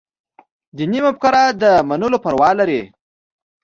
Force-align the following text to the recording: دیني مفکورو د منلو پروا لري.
دیني 0.75 0.99
مفکورو 1.05 1.45
د 1.61 1.63
منلو 1.87 2.17
پروا 2.23 2.49
لري. 2.59 2.81